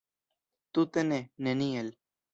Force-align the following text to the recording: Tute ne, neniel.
Tute 0.73 1.03
ne, 1.11 1.19
neniel. 1.49 1.95